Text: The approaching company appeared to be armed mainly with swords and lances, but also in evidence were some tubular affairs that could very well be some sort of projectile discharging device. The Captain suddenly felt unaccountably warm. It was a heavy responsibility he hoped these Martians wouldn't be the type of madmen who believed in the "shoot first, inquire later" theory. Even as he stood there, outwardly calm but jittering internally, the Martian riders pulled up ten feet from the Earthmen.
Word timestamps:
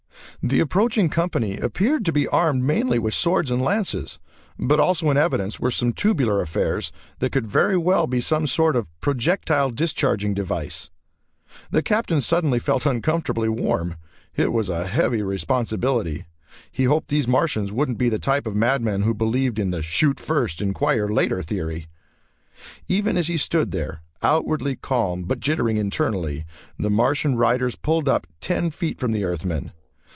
The 0.43 0.59
approaching 0.59 1.07
company 1.09 1.57
appeared 1.57 2.03
to 2.05 2.11
be 2.11 2.27
armed 2.27 2.63
mainly 2.63 2.97
with 2.97 3.13
swords 3.13 3.51
and 3.51 3.61
lances, 3.61 4.17
but 4.57 4.79
also 4.79 5.11
in 5.11 5.15
evidence 5.17 5.59
were 5.59 5.69
some 5.69 5.93
tubular 5.93 6.41
affairs 6.41 6.91
that 7.19 7.31
could 7.31 7.45
very 7.45 7.77
well 7.77 8.07
be 8.07 8.21
some 8.21 8.47
sort 8.47 8.75
of 8.75 8.89
projectile 9.01 9.69
discharging 9.69 10.33
device. 10.33 10.89
The 11.69 11.83
Captain 11.83 12.21
suddenly 12.21 12.57
felt 12.57 12.87
unaccountably 12.87 13.49
warm. 13.49 13.97
It 14.35 14.51
was 14.51 14.67
a 14.67 14.87
heavy 14.87 15.21
responsibility 15.21 16.25
he 16.71 16.85
hoped 16.85 17.09
these 17.09 17.27
Martians 17.27 17.71
wouldn't 17.71 17.99
be 17.99 18.09
the 18.09 18.17
type 18.17 18.47
of 18.47 18.55
madmen 18.55 19.03
who 19.03 19.13
believed 19.13 19.59
in 19.59 19.69
the 19.69 19.83
"shoot 19.83 20.19
first, 20.19 20.59
inquire 20.59 21.07
later" 21.07 21.43
theory. 21.43 21.85
Even 22.87 23.15
as 23.15 23.27
he 23.27 23.37
stood 23.37 23.69
there, 23.69 24.01
outwardly 24.23 24.75
calm 24.75 25.21
but 25.21 25.39
jittering 25.39 25.77
internally, 25.77 26.45
the 26.79 26.89
Martian 26.89 27.35
riders 27.35 27.75
pulled 27.75 28.09
up 28.09 28.25
ten 28.39 28.71
feet 28.71 28.99
from 28.99 29.11
the 29.11 29.23
Earthmen. 29.23 29.71